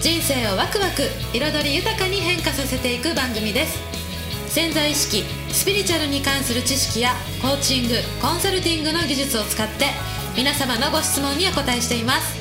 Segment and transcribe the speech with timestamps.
[0.00, 1.02] 人生をワクワク
[1.32, 3.78] 彩り豊かに変化させていく番組です。
[4.48, 7.10] 潜在意識スピリチュアルに関する知識や
[7.42, 9.86] コーチングコンサルティングの技術を使って
[10.36, 12.36] 皆様のご質問にお答えしています。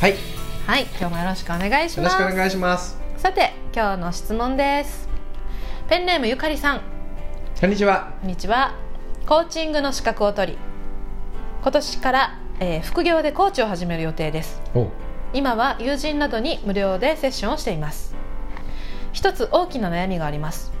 [0.00, 0.12] はい。
[0.12, 0.16] よ
[0.66, 0.82] はい。
[1.00, 2.16] 今日もよろしくお願いしろます。
[2.16, 2.98] しくお願いします。
[3.16, 5.08] さて今日の質問です。
[5.88, 6.82] ペンネームゆかりさん。
[7.60, 8.12] こんにちは。
[8.20, 8.74] こんにちは。
[9.26, 10.58] コーチングの資格を取り
[11.62, 14.60] 今年から、えー副業でコーチを始める予定です。
[14.74, 14.86] お
[15.34, 18.14] 今は友人などに無料でセッションをしています。
[19.12, 20.72] 一つ大きな悩みがあります。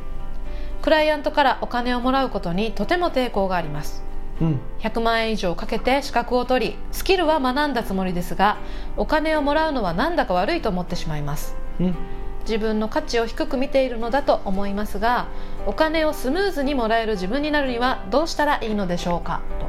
[0.82, 4.02] クライアントからお金をもらうことにとても抵抗があります。
[4.40, 4.60] うん。
[4.80, 8.58] 100万円以上かけて資格を取りスキルは学んだつもりですが
[8.96, 11.56] お金をもらうのはなんだか悪いと思ってしまいます。
[11.80, 11.96] うん。
[12.42, 15.26] 自分の価値を低く見ているのだと思いますが
[15.66, 19.42] お金をスムーズにもらえる自分になるにはどうしたらいいのでしょうか？
[19.60, 19.66] と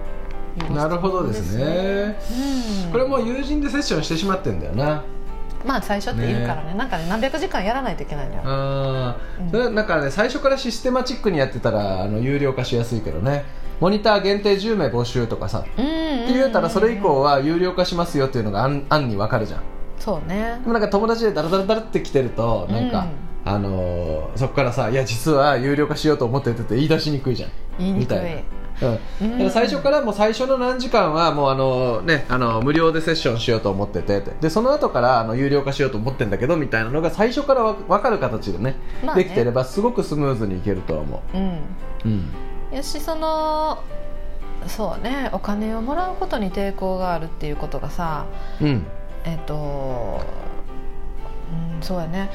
[0.73, 2.17] なるほどですね。
[2.85, 2.91] うん。
[2.91, 5.03] これもう友人でセッションしてしまってんだよな。
[5.65, 6.73] まあ最初っているからね。
[6.75, 8.41] なんかね何百時間やらないといけないのよ。
[8.45, 9.47] あうん。
[9.47, 13.45] ーそれなんかね最初からシステマチックにやってたらあの有料化しやすいけどね。
[13.79, 15.65] モニター限定10名募集とかさ。
[15.77, 15.87] うんっ
[16.27, 19.61] て言うたらそれ以降は有料化しますよっていうのが案案に分かるじゃん。
[19.99, 20.59] そうね。
[20.61, 23.07] でもなんか友達でダラダラダラって来てるとなんか、
[23.45, 27.49] あのーそこからさ「いや実は有料化しようと思ってて」って言い出しにくいじゃん。
[27.79, 28.01] 言いにくい。
[28.01, 28.41] みたいな
[28.81, 29.31] うん、うん。
[29.31, 39.23] だから最初からもう最初の何時間はもうあのねあの無料でセッションしようと思っててでその後からあの有料化しようと思ってんだけどみたいなのが最初からわ分かる形でね,、まあね。
[39.23, 41.37] できてればすごくスムーズにいけるとは思う。
[41.37, 41.41] ん。
[41.41, 41.59] う、
[42.05, 43.79] うん、よしその
[44.67, 48.25] そうねお金をもらうことに抵抗があるっていうことがさ
[48.61, 48.85] うん。
[49.25, 50.21] えっ、と
[51.51, 52.29] うんそうやね。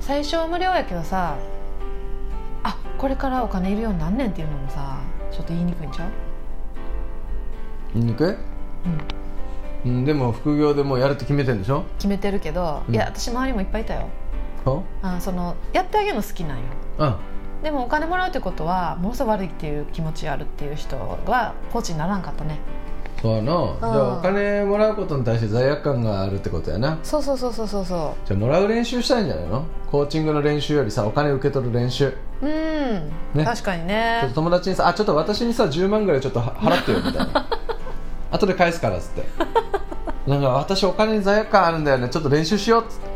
[0.00, 1.36] 最初は無料やけどさ
[2.62, 4.93] あこれからお金いるようになんねんっていうのもさ
[5.34, 6.10] ちょっと言いにくいんちゃう？
[7.94, 8.38] 言いにく
[9.84, 11.84] い、うん、でも副業でもうやるって決めてんでしょ？
[11.98, 12.94] 決めてるけど、うん。
[12.94, 14.08] いや私周りもいっぱいいたよ。
[14.64, 16.64] はあそのやってあげるの好きなんよ。
[16.98, 17.18] あ
[17.62, 22.58] でもお金もらうってことはものすごい悪いっていう気持ちあるっていう人はコーチにならんかったね
[23.24, 23.46] そうやな、
[23.80, 26.98] じゃあお金もらうことに対して罪悪感があるってことやな。
[27.02, 29.64] そうそうそうそうそうそじゃあもらう練習したいんじゃないの？
[29.90, 32.08] コーチングの練習よりさお金受け取る練習。
[32.08, 33.44] ううん、ね。
[33.46, 37.46] 確かにちょっねと友達にさ「あちょっと私にさ10万ぐらいちょっとは払ってよ」みたいな。
[38.30, 39.22] 後で返すからっつって。
[40.30, 42.10] なんか私お金に罪悪感あるんだよね。
[42.10, 43.06] ちょっと練習しようっつって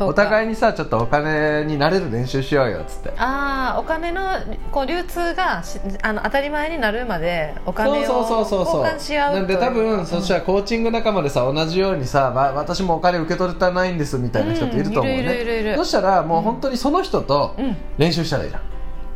[0.00, 3.12] お互いいにさちょっとお金になれる練習しようよっつって。
[3.18, 4.22] ああお金の
[4.70, 8.84] こう流通がしあの当たり前になるまでお金をそうそうそうそうそう。
[8.84, 17.76] 交換し合うなんで多分、とそしたらコーチング仲間でさ同じようにさ、ま、私もお金受け取れたないんですみたいな人っていると思うね、そしたらもう本当にその人とうん。
[17.98, 18.62] 練習したらいいじゃん、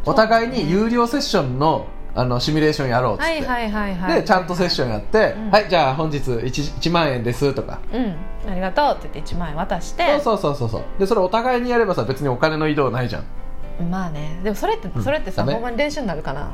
[0.05, 1.87] お互いに有料セッションの
[2.17, 4.21] あのシミュレーションやろうっつって、はいはいはいはい。
[4.23, 5.51] でちゃんとセッションやって、うん。
[5.51, 6.41] はいじゃあ本日 1,
[6.81, 7.81] 1万円ですとか。
[7.93, 8.17] うん。
[8.51, 10.19] ありがとうって言って1万円渡して。
[10.21, 10.99] そうそうそうそうそう。
[10.99, 13.91] でそれお互いにやればさ別にお金の移動ないじゃん。
[13.91, 14.41] まあね。
[14.43, 15.05] でもそれってうん。
[15.05, 16.51] それってさ、ほんまに練習になるかな？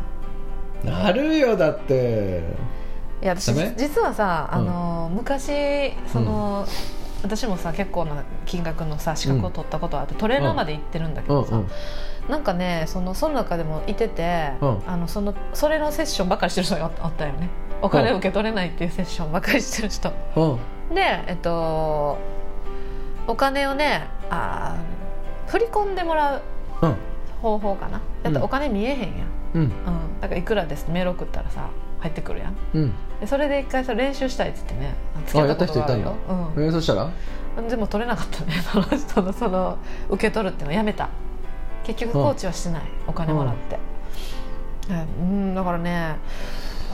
[0.84, 2.42] なるよだって。
[3.22, 6.66] いや私実はさ、あの昔その、
[7.22, 11.60] 私もさ結構な金額のさ資格を取ったことあって、トレーナーまで行ってるんだけどさ、
[12.28, 14.82] なんかねそのその中でもいてて、うん。
[14.86, 17.48] あのそのそれのセッションばっかりしてる人があったよね。
[17.80, 20.12] お金を受け取れないっていうセッションばっかりしてる人。
[20.36, 20.94] うん。
[20.94, 22.18] でえっと
[23.26, 26.42] お金をねあー振り込んでもらう
[26.82, 26.96] うん。
[27.40, 28.00] 方法かな。
[28.22, 29.10] だってお金見えへんやん、
[29.54, 29.62] うん。
[29.62, 29.70] うん、
[30.20, 31.70] だからいくらですメール送ったらさ
[32.02, 32.56] 入ってくるやん。
[32.74, 32.92] うん。
[33.20, 34.94] でそれで一回さ練習したいっつってね。
[35.26, 36.14] つあやった人いたんだよ、
[36.56, 36.64] うん。
[36.64, 37.10] えーそしたら？
[37.68, 38.54] でも取れなかったね。
[38.62, 39.78] その人のその
[40.10, 41.08] 受け取るっていうのやめた。
[41.84, 43.76] 結局コーチはしてない、お金もらって、
[45.20, 46.16] うん、だからね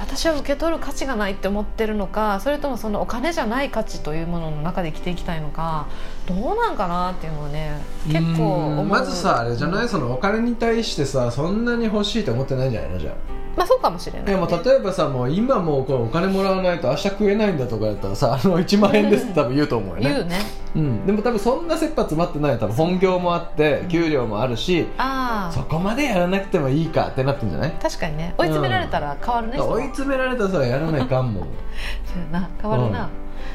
[0.00, 5.86] 私は受け取る価値がないって思ってるのかそれともそのお金じゃない価値というものの中で生きていきたいのか
[6.26, 9.88] どうなんかなっていうのはね結構まずさあれじゃない、うん。
[9.88, 13.14] そのお金に対してさそんなに欲しいと思ってないんじゃないのじゃあ。
[13.56, 20.02] まあそうかもしれない、いやもう例えばさもう今もうこうお金もらわないと明日食えないんだとかやったらさあの1万円ですって多分言うと思うよね。
[20.02, 20.38] 言うね。
[20.76, 22.58] うん、でも多分そんな切羽詰まってない。
[22.60, 27.72] 多分本業もあって給料もあるしああそこまでやらなくてもいいかってなってんじゃない？
[27.82, 28.32] 確かにね。
[28.38, 31.44] 追い詰められたら変わるね、人は追い詰められたらさやらないかんもん。
[31.44, 32.50] そうやな。
[32.60, 33.08] 変わるな。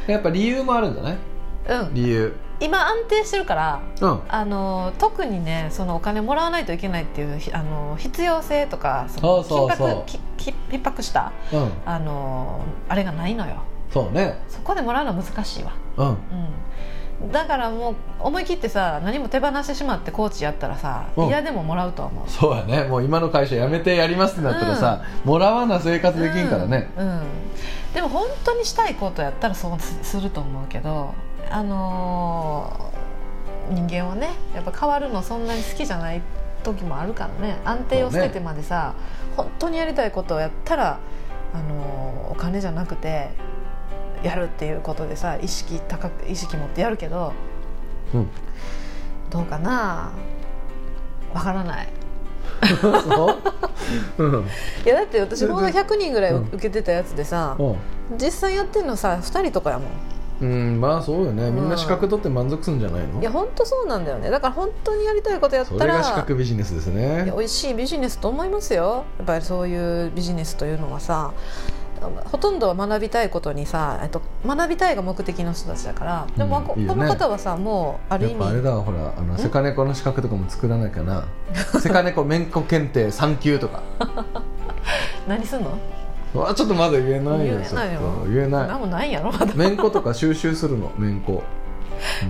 [0.08, 1.18] やっぱ理由もあるんじゃない？
[1.70, 2.36] うん、理由。
[2.60, 4.22] 今安定してるからうん。
[4.28, 10.04] あの特にねそのお金もらわないといけないっていうひあの必要性とかそのそうそうそう。
[10.38, 11.72] 緊迫迫したうん。
[11.86, 13.64] あのあれがないのよ。
[13.92, 14.40] そうね。
[14.50, 16.08] そこでもらうのは難しいわ、うん。
[16.08, 16.18] うん、
[17.32, 21.28] だからもう思い切ってさ何も手放してしまってコーチやったらさうん。
[21.28, 22.30] 嫌でももらうとは思う。
[22.30, 22.84] そうやね。
[22.84, 27.22] もう今の会社辞めてやりますってなったらさ、もらわな生活できんからね、うん、うん。
[27.94, 31.14] でも本当にしたいことやったらそうすすると思うけど
[31.50, 36.22] あのー人間はねやっぱ変わるのそんなに好きじゃない
[36.64, 37.58] 時もあるからね。
[37.64, 38.94] 安定を捨ててまでさ、
[39.38, 41.00] 本当にやりたいことをやったら、
[41.54, 43.30] あのーお金じゃなくて
[44.24, 47.34] やるっていうことでさ意識高く意識持ってやるけど
[48.14, 48.28] うん。
[49.30, 50.12] どうかな？
[51.34, 51.88] わからない。
[54.86, 55.84] いやだって私も全然。
[55.84, 56.44] 100人ぐらいうん。
[56.44, 57.76] 受けてたやつでさ、うん。
[58.18, 59.88] 実際やってるのさ2人とかやもん。
[60.42, 61.50] うんまあそうよね。
[61.52, 64.30] みんな資格取って満足するんじゃないの、いや本当そうなんだよね。
[64.30, 69.06] だから本当にやりたいことやったらそれが資格ビジネスですいねや美味しいビジネスと思いますよ。
[69.20, 71.32] やっぱりそういうビジネスというのはさ
[72.26, 77.02] ほとんどは学びたいことにさ、えっと、学びたいが目的の人たちだからでも、こうんいいよね。
[77.02, 81.26] この方はさもうある意味やっぱあれだほらあのセカネコの資格とかも作らないかな
[81.80, 83.82] セカネコ免許検定3級とか。
[85.28, 85.78] 何すんの？
[86.36, 88.00] うわちょっとまだ言えないよ言えないよ。
[88.28, 89.46] 言え何なもないやろまだ。
[89.46, 91.44] い免許とか収集するの免許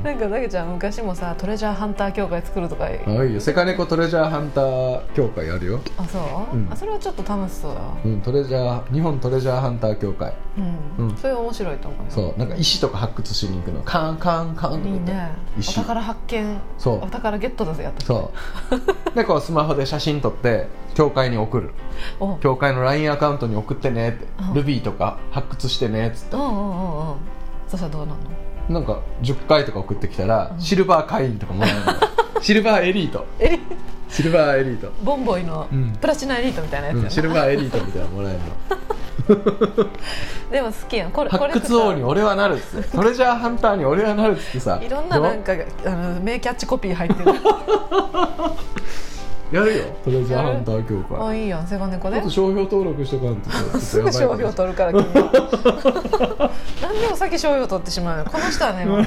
[0.03, 3.41] なんかだけちゃん昔もさトレジャーハンター協会作るとかあいいよ。
[3.41, 5.79] セカネコトレジャーハンター協会あるよ。
[5.97, 6.19] あそ
[6.51, 6.67] う、うん。
[6.71, 7.97] あそれはちょっと楽しそうだわ。
[8.03, 10.33] うんトレジャー日本トレジャーハンター協会。
[10.97, 11.17] うん、うん。
[11.17, 12.05] それ面白いと思うよ。
[12.09, 12.39] そう。
[12.39, 13.81] なんか石とか発掘しに行くの。
[13.83, 15.31] カンカンカンとかいいね。
[15.57, 16.57] お石宝発見。
[16.77, 17.03] そう。
[17.03, 18.31] お宝ゲットだぜやったそ
[19.11, 19.15] う。
[19.15, 21.71] でこうスマホで写真撮って教会に送る。
[22.19, 22.35] お。
[22.37, 24.27] 教会の LINE アカウントに送ってねって。
[24.49, 24.53] うん。
[24.53, 26.35] ルビーとか発掘してねっつって。
[26.35, 27.15] うんうんうんうん。
[27.67, 28.29] そしたらどうなんの？
[28.69, 30.61] なんか10回とか送ってきたらうん。
[30.61, 31.93] シルバー会員とかもらえるの。
[32.41, 33.25] シルバーエリート。
[33.39, 33.59] エリ
[34.09, 34.91] シルバーエリート。
[35.03, 35.93] ボンボイのうん。
[35.99, 39.03] プラチナエリートみたいなやつうんシルバーエリートみたいなのもらえるの。
[40.51, 41.11] でも好きやん。
[41.11, 44.79] これ発掘王に俺はなるっつってトレジャーハンターに俺はなるっつってさ。
[44.83, 47.31] いろんななんかがあの名キャッチコピー入ってる
[49.53, 49.83] やるよ。
[50.03, 52.15] トレジャーハンター協あ会いいやんセガネコで。
[52.15, 54.01] ちょっと商標登録しとかんとす。
[54.01, 56.51] ぐ商標取るから君は
[56.81, 58.25] 何でも先商標取ってしまうよ。
[58.25, 59.05] この人はねもう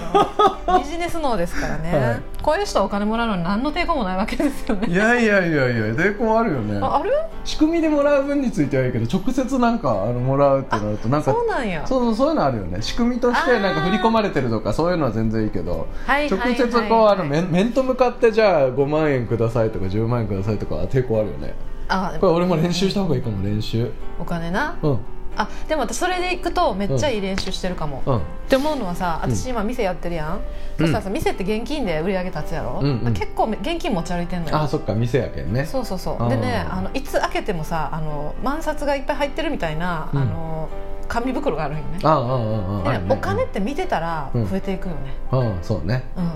[0.79, 4.87] ビジネス脳ですからね、はいこういう人はお金もらうのに何の抵抗もないわけですよね。
[4.89, 6.79] いやいやいやいや抵抗あるよね。
[6.81, 7.11] あある？
[7.45, 11.85] 仕組みでもらう分についてはいいけど直接なんかあのもらうってなるとなんかそうなんや。
[11.85, 12.81] そうそうそういうのあるよね。
[12.83, 21.53] 仕組みとしてなんか振り込まれてるとかそういうのは全然いいけどはい直接こうあの面面と向かってじゃあ5万円くださいとか10万円くださいとかは抵抗あるよね。
[21.89, 23.91] あこれ俺も練習した方がいいかも練習。
[24.21, 24.77] お金な。
[24.83, 24.99] うん
[25.37, 28.17] あでも私それで行くとめっちゃいい練習してるかも、うん。
[28.17, 30.41] って思うのはさ私今店やってるやん、
[30.79, 33.15] そしたらさ店って現金で売り上げ立つやろ、うんうん。
[33.15, 34.57] 結構現金持ち歩いてんのよ。
[34.57, 35.65] あそっか店やけんね。
[35.67, 36.29] そうそうそう。
[36.29, 40.21] でねあのいつ開けてもさあの万札がいっぱい入ってるみたいな、うん。
[40.21, 40.69] あの
[41.09, 41.99] 紙袋があるんよね。
[42.03, 45.41] ああああああお金って見てたらうん増えていくよね、うん。
[45.41, 46.05] うんそうね。
[46.17, 46.31] うん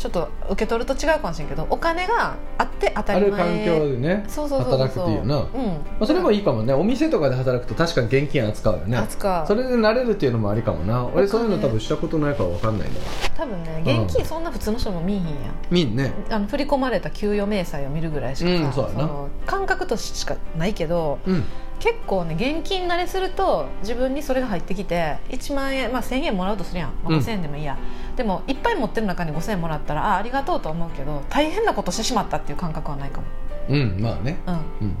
[0.00, 5.76] ちょっと受け取ると違うかもしれんけどお金があって当たあるり前環境でねそうそうそう働くっていうな、まうん。
[6.00, 6.72] あ、それもいいかもね。
[6.72, 8.96] お店とかで働くと確かに現金扱うよね。
[8.96, 9.46] 扱う。
[9.46, 11.04] それで慣れるっていうのもありかもな。
[11.04, 12.94] 俺そういうの多分したことないから分かんないな
[13.36, 15.30] 多分ね現金そんな普通の人も見えへんや。
[15.30, 15.34] ん
[15.70, 16.14] みんね。
[16.30, 19.06] あの振り込まれた給与明細を見るぐらいしかさ、うんそうやな。
[19.06, 21.44] の感覚としかないけどうん
[21.80, 27.18] 結構ね現金慣れすると自分にそれが入ってきて1万円、まあ、1000円もらうとするやん、まあ、うん。
[27.18, 27.76] 5000円でもいいや、
[28.16, 33.26] でもいっぱい持ってる中に5000円もらったらあありがとうと思うけど大変なことしてしまったっていう感覚はないかも。
[33.68, 34.38] うんまあね。
[34.46, 34.54] うん。
[34.54, 34.58] う
[34.90, 34.96] ん。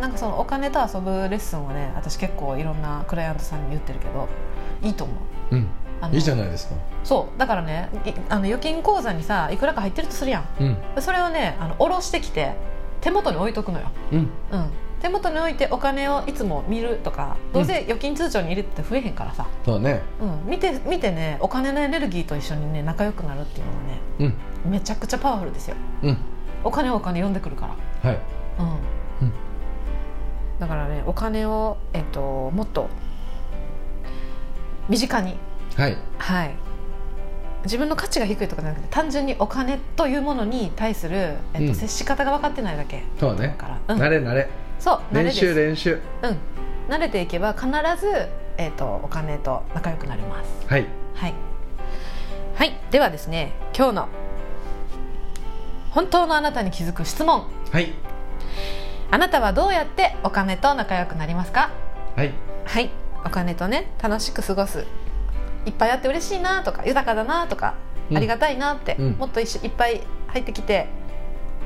[0.00, 4.28] なんかそのお金と遊ぶレッスンをね私結構いろんなクライアントさんに言ってるけど
[4.82, 5.12] いいと思
[5.52, 5.54] う。
[5.54, 5.68] うん。
[6.12, 6.74] いいじゃないですか。
[7.04, 7.38] そう。
[7.38, 10.46] だからねいあの預金口座にさいくらか入ってるとするやん。
[10.60, 10.64] う
[10.98, 11.02] ん。
[11.02, 12.54] それをねあの下ろしてきて
[13.00, 13.86] 手元に置いとくのよ。
[14.12, 14.18] うん。
[14.18, 14.70] うん、
[15.04, 20.00] 手元に置いてお金をいつも見るとかどうせ預金通帳に入れてて増えへんからさ、そうね。
[20.18, 24.34] うん、見て見てねお金のエネルギーと一緒にね仲良くなるっていうのはね
[24.64, 24.70] うん。
[24.72, 25.76] めちゃくちゃパワフルですよ。
[26.04, 26.16] うん。
[26.64, 27.66] お金はお金呼んでくるか
[28.02, 28.18] ら、はい。
[28.58, 28.66] うん。
[28.66, 29.32] うん。
[30.58, 32.88] だからねお金を、えっと、もっと
[34.88, 35.36] 身近に。
[35.76, 35.98] はい。
[36.16, 36.54] はい。
[37.64, 41.74] 自分の価値が低いとかじゃなくて単純にお金というものに対する、えっとうん。
[41.74, 43.48] 接し方が分かってないだけそうね。
[43.48, 44.00] だから、うん。
[44.00, 44.48] 慣れ慣れ
[44.84, 45.98] そう練習練習。
[46.20, 46.36] うん、
[46.92, 50.66] 慣れていけば必ず、えー、とお金と仲良くなります。
[50.66, 50.86] はい。
[51.14, 51.34] はい、
[52.54, 54.08] はい、ではですね今日の
[55.88, 57.46] 本当のあなたに気づく質問。
[57.72, 57.94] はい。
[59.10, 61.70] あなたはどうやってお金と仲良くなりますか？
[62.14, 62.34] はい。
[62.66, 62.90] はい。
[63.24, 64.84] お金とね楽しく過ごす。
[65.64, 67.76] いっぱいあって嬉しいなとか豊かだなとか
[68.10, 68.16] うん。
[68.18, 69.12] ありがたいなって、うん。
[69.12, 69.46] もっといっ
[69.78, 70.88] ぱい入ってきて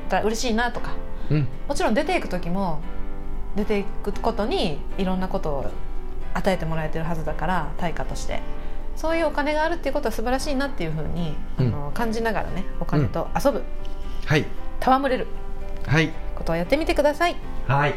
[0.07, 0.91] たら嬉しいなとか。
[1.29, 1.47] うん。
[1.67, 2.79] もちろん出ていく時も
[3.55, 5.71] 出ていくことにいろんなことを
[6.33, 8.41] 与えてもらえてるはずだから対価として。
[8.95, 11.67] そういうお金があるっていうことは素晴らしいなっていうふうに、うん。
[11.67, 13.63] あの感じながらねお金と遊ぶ、
[14.25, 14.45] はい。
[14.81, 15.27] 戯れる。
[15.87, 16.11] はい。
[16.35, 17.37] ことをやってみてください。
[17.65, 17.93] はい。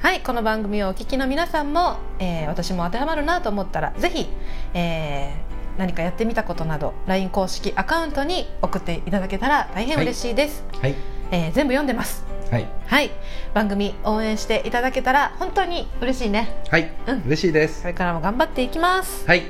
[0.00, 4.28] はいこの番組をお聞きの皆さんも、えー私も当てはまるなと思ったらぜひ、
[4.74, 10.94] えー何かやってみたことなど LINE 公式アカウントに送っていただけたら大変嬉しいです、はい。
[11.32, 12.68] えー全部読んでますはい。
[12.86, 13.10] はい。
[13.52, 16.54] 番組応援していただけたら本当に嬉しいね。
[16.70, 17.22] はい、うん。
[17.26, 17.82] 嬉しいです。
[17.82, 19.42] これからも頑張っていきます、はい。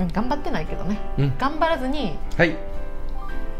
[0.00, 0.98] うん、頑張ってないけどね。
[1.18, 1.32] うん。
[1.38, 2.56] 頑張らずにはい。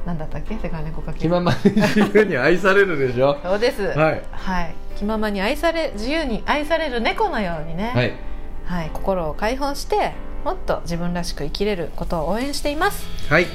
[0.04, 0.56] 何だったっけ？
[0.56, 1.20] 世界猫かけ。
[1.20, 3.38] 気ままに自由に愛されるでしょ。
[3.40, 3.82] そうです。
[3.82, 4.22] はい。
[4.32, 8.12] はい、気ままに愛され自由に愛される猫のようにね、はい。
[8.64, 10.12] はい、心を解放して
[10.44, 13.06] もっと自分らしく生きれることを応援しています。
[13.28, 13.46] はい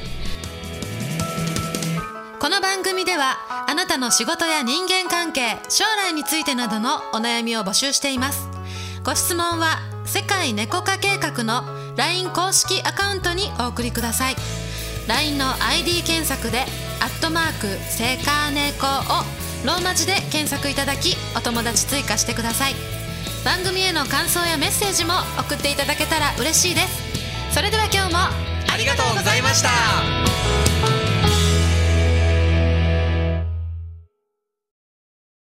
[2.44, 3.38] この番組では
[3.70, 8.50] あなたの仕事や人間関係将来についてなどのお悩みを募集しています。
[9.06, 11.64] ご質問は世界猫化計画の
[11.96, 14.36] LINE 公式アカウントにお送りください。
[15.08, 16.66] LINE の ID 検索で
[17.00, 19.24] 「アットマークセカネコ」を
[19.64, 22.76] ローマ字で検索いただきお友達追加してください。
[23.46, 27.56] 番組への感想やメッセージも送っていただけたら嬉しいです。
[27.56, 31.03] それでは今日もありがとうございました。